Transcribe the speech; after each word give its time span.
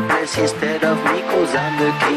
my 0.00 0.08
place 0.08 0.36
instead 0.36 0.84
of 0.84 0.96
me, 1.04 1.22
cause 1.22 1.54
I'm 1.54 1.74
the 1.80 1.90
king 2.04 2.15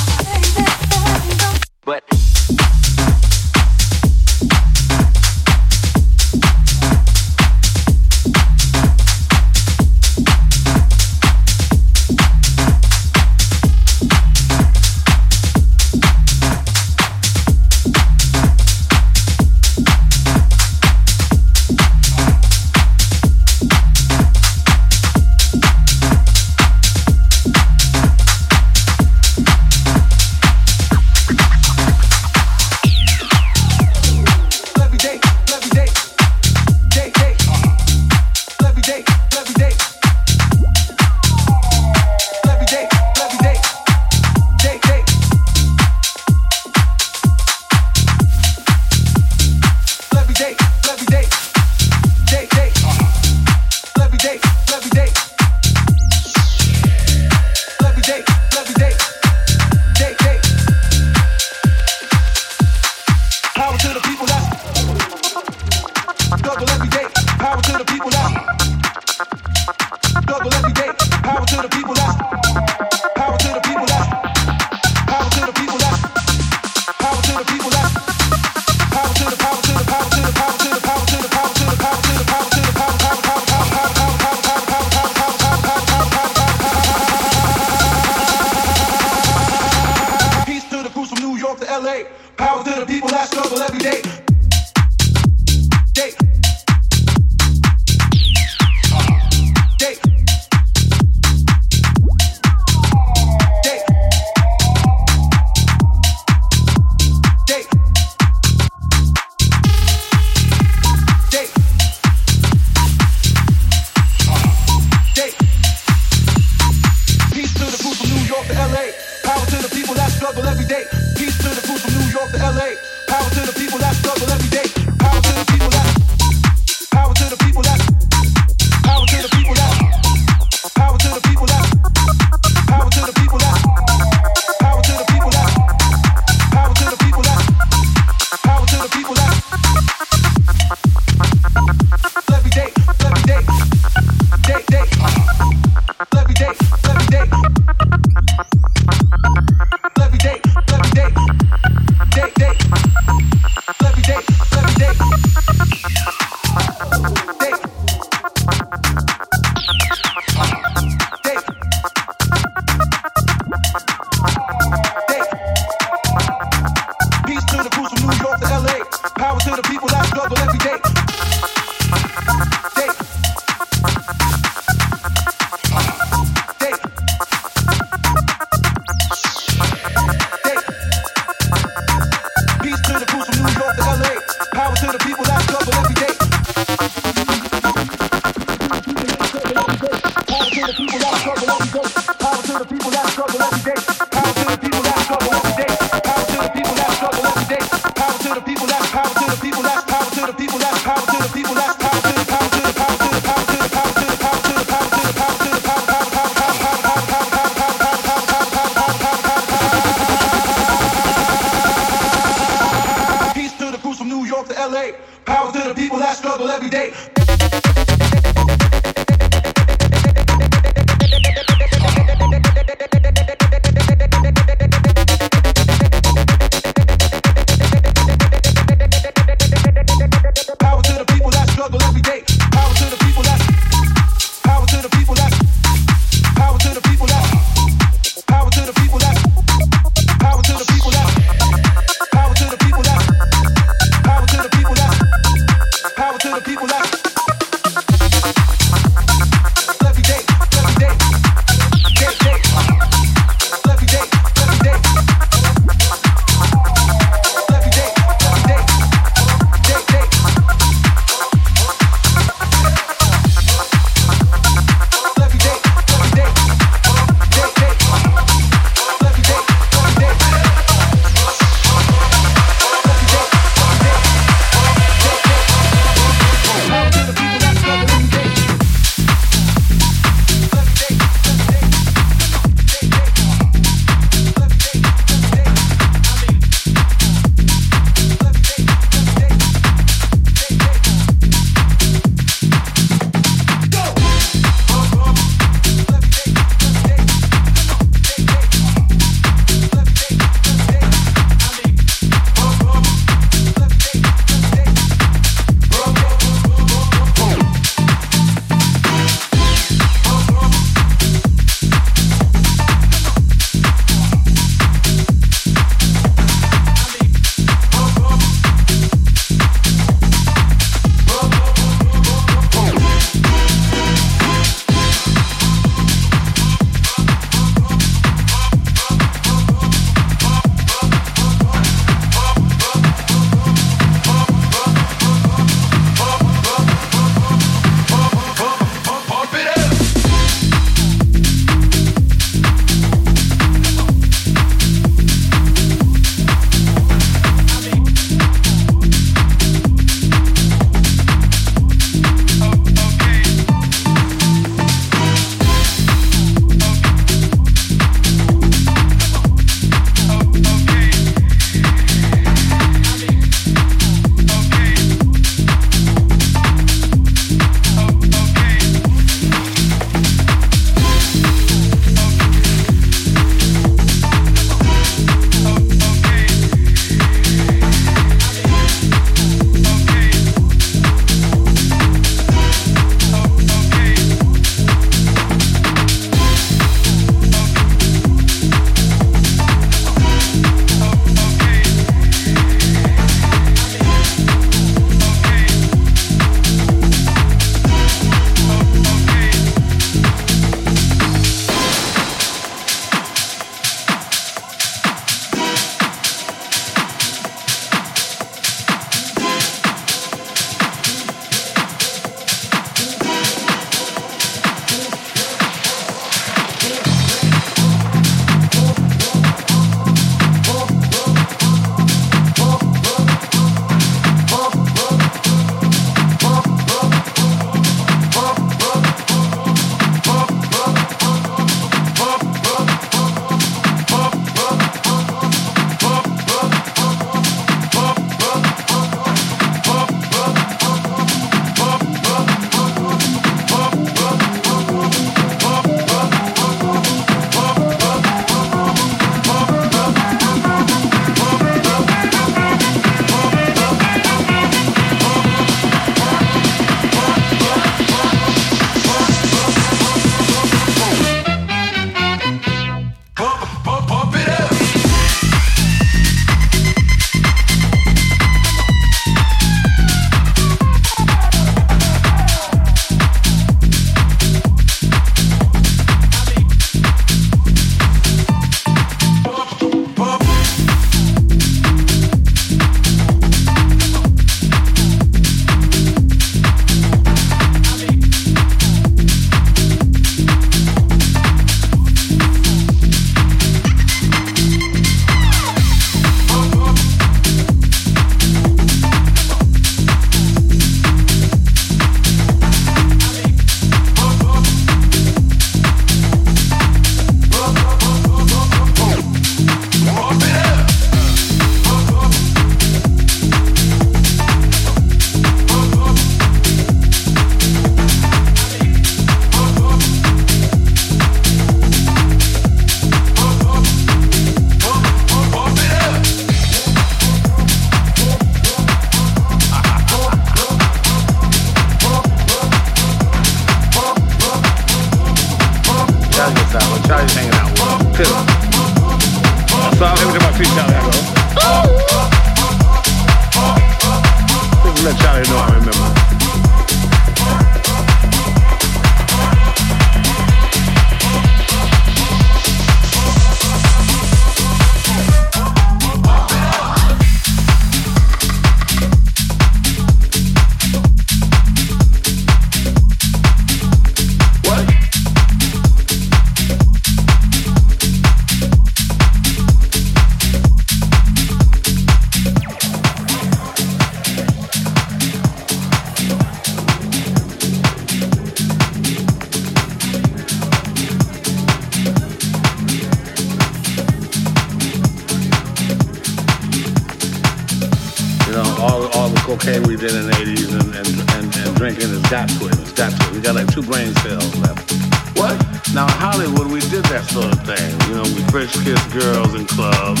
know, 597.98 598.06
we 598.14 598.22
first 598.30 598.54
kissed 598.62 598.90
girls 598.92 599.34
in 599.34 599.44
clubs. 599.46 600.00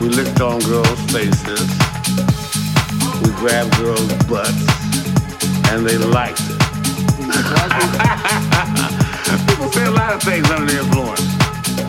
We 0.00 0.08
licked 0.08 0.40
on 0.40 0.60
girls' 0.60 1.00
faces. 1.10 1.66
We 3.22 3.30
grabbed 3.42 3.76
girls' 3.76 4.12
butts. 4.24 4.64
And 5.70 5.84
they 5.84 5.98
liked 5.98 6.40
it. 6.40 6.58
People 9.48 9.68
say 9.72 9.86
a 9.86 9.90
lot 9.90 10.14
of 10.14 10.22
things 10.22 10.48
under 10.50 10.70
the 10.70 10.78
influence. 10.78 11.20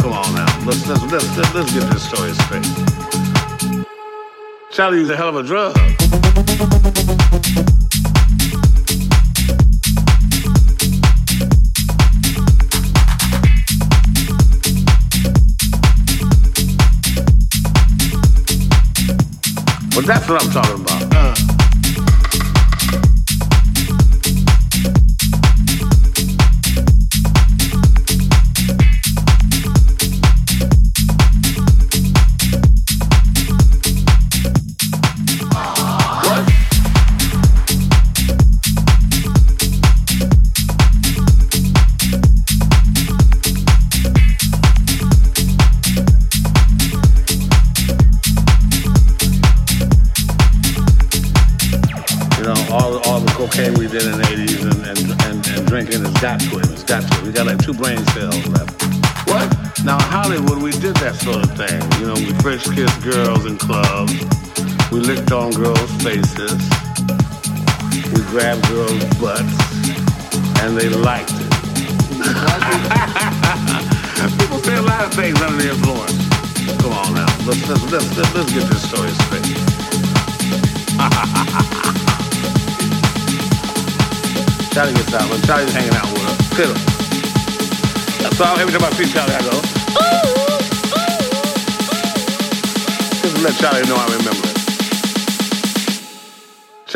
Come 0.01 0.13
on 0.13 0.33
now. 0.33 0.47
Let's, 0.65 0.87
let's, 0.87 1.03
let's, 1.11 1.37
let's, 1.37 1.53
let's 1.53 1.71
get 1.73 1.87
this 1.93 2.09
story 2.09 2.33
straight. 2.45 2.65
Charlie 4.71 4.99
used 4.99 5.11
a 5.11 5.15
hell 5.15 5.29
of 5.29 5.35
a 5.35 5.43
drug. 5.43 5.75
But 19.99 20.07
that's 20.07 20.29
what 20.29 20.41
I'm 20.41 20.49
talking 20.49 20.81
about. 20.81 20.98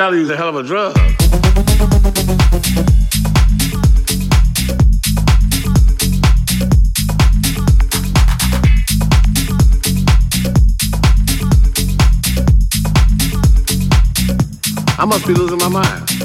Cali 0.04 0.30
a 0.30 0.36
hell 0.36 0.50
of 0.50 0.56
a 0.58 0.64
drug. 0.64 0.98
I 15.00 15.06
must 15.06 15.26
be 15.26 15.34
losing 15.34 15.60
my 15.60 15.70
mind. 15.70 16.23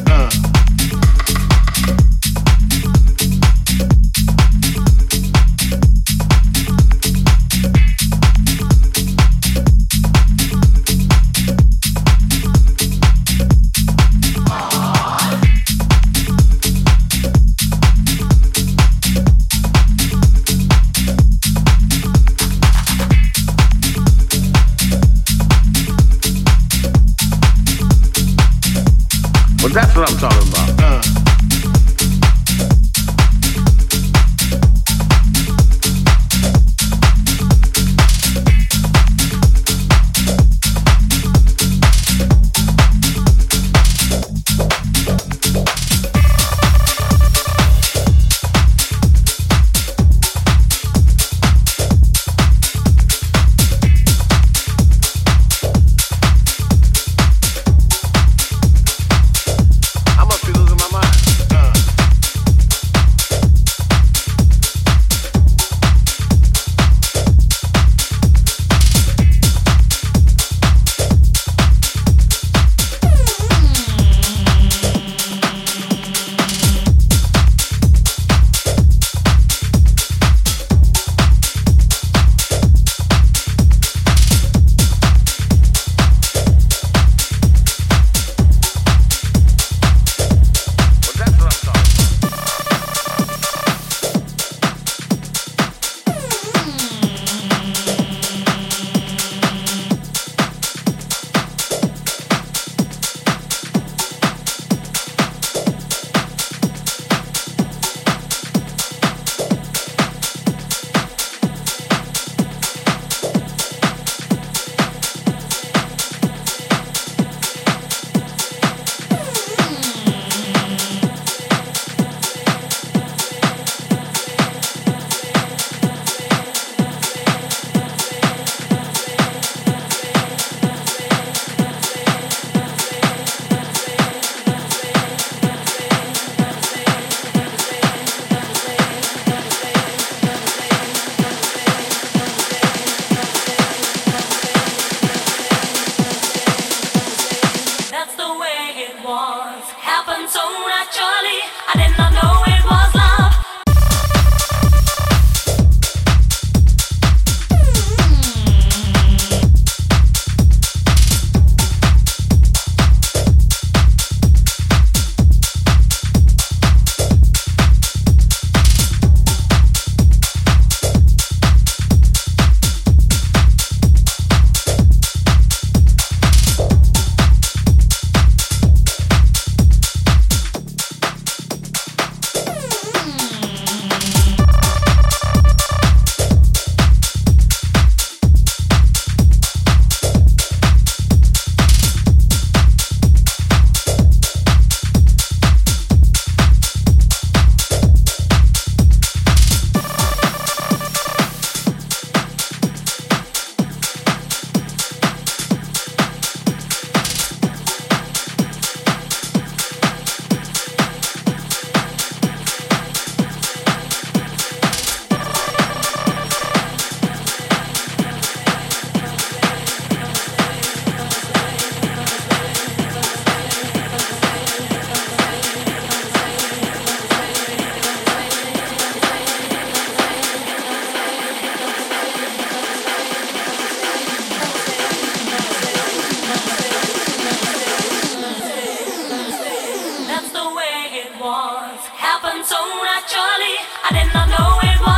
it 244.63 244.81
one. 244.81 244.98